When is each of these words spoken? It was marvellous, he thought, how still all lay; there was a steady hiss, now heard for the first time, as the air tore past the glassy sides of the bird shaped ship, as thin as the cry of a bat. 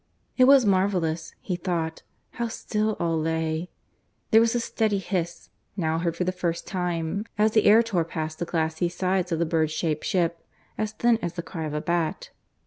It 0.35 0.45
was 0.45 0.65
marvellous, 0.65 1.35
he 1.41 1.55
thought, 1.55 2.01
how 2.31 2.47
still 2.47 2.97
all 2.99 3.19
lay; 3.19 3.69
there 4.31 4.41
was 4.41 4.55
a 4.55 4.59
steady 4.59 4.97
hiss, 4.97 5.51
now 5.77 5.99
heard 5.99 6.15
for 6.17 6.23
the 6.23 6.31
first 6.31 6.65
time, 6.65 7.25
as 7.37 7.51
the 7.51 7.65
air 7.65 7.83
tore 7.83 8.03
past 8.03 8.39
the 8.39 8.45
glassy 8.45 8.89
sides 8.89 9.31
of 9.31 9.37
the 9.37 9.45
bird 9.45 9.69
shaped 9.69 10.03
ship, 10.03 10.41
as 10.75 10.93
thin 10.93 11.19
as 11.21 11.33
the 11.33 11.43
cry 11.43 11.65
of 11.65 11.75
a 11.75 11.81
bat. 11.81 12.31